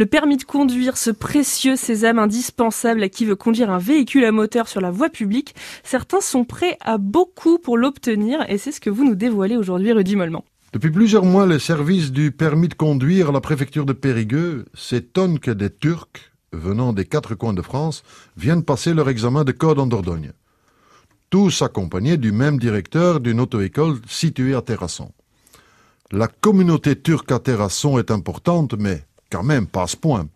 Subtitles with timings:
[0.00, 4.32] Le permis de conduire, ce précieux sésame indispensable à qui veut conduire un véhicule à
[4.32, 8.80] moteur sur la voie publique, certains sont prêts à beaucoup pour l'obtenir et c'est ce
[8.80, 10.46] que vous nous dévoilez aujourd'hui, Rudy Mollement.
[10.72, 15.38] Depuis plusieurs mois, les services du permis de conduire à la préfecture de Périgueux s'étonnent
[15.38, 18.02] que des Turcs, venant des quatre coins de France,
[18.38, 20.32] viennent passer leur examen de code en Dordogne.
[21.28, 25.12] Tous accompagnés du même directeur d'une auto-école située à Terrasson.
[26.12, 30.26] La communauté turque à Terrasson est importante, mais quand même pas à ce point.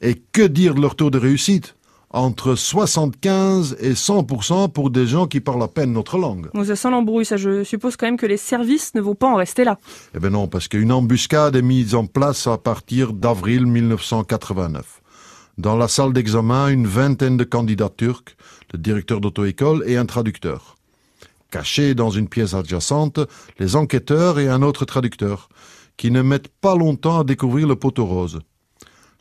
[0.00, 1.76] Et que dire de leur taux de réussite?
[2.14, 6.50] Entre 75 et 100% pour des gens qui parlent à peine notre langue.
[6.52, 7.38] Bon, ça sent l'embrouille, ça.
[7.38, 9.78] Je suppose quand même que les services ne vont pas en rester là.
[10.14, 15.00] Eh bien non, parce qu'une embuscade est mise en place à partir d'avril 1989.
[15.56, 18.36] Dans la salle d'examen, une vingtaine de candidats turcs,
[18.74, 20.76] le directeur d'auto-école et un traducteur.
[21.50, 23.20] Cachés dans une pièce adjacente,
[23.58, 25.48] les enquêteurs et un autre traducteur,
[26.02, 28.40] qui ne mettent pas longtemps à découvrir le poteau rose.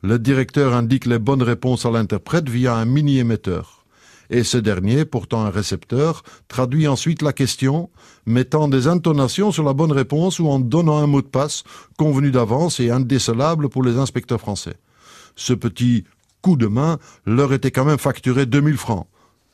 [0.01, 3.85] Le directeur indique les bonnes réponses à l'interprète via un mini-émetteur.
[4.31, 7.91] Et ce dernier, pourtant un récepteur, traduit ensuite la question,
[8.25, 11.63] mettant des intonations sur la bonne réponse ou en donnant un mot de passe
[11.99, 14.77] convenu d'avance et indécelable pour les inspecteurs français.
[15.35, 16.05] Ce petit
[16.41, 19.05] coup de main leur était quand même facturé 2000 francs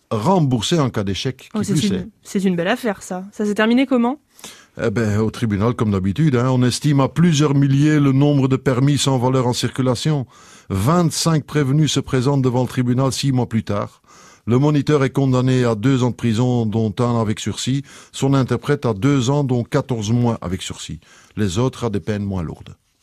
[0.10, 1.50] remboursé en cas d'échec.
[1.54, 3.26] Oh, c'est une, belle affaire, ça.
[3.32, 4.20] Ça s'est terminé comment?
[4.80, 8.58] Eh ben, au tribunal, comme d'habitude, hein, on estime à plusieurs milliers le nombre de
[8.58, 10.28] permis sans valeur en circulation.
[10.70, 14.02] 25 prévenus se présentent devant le tribunal six mois plus tard.
[14.46, 17.84] Le moniteur est condamné à deux ans de prison, dont un avec sursis.
[18.12, 21.00] Son interprète à deux ans, dont 14 mois avec sursis.
[21.36, 22.76] Les autres à des peines moins lourdes.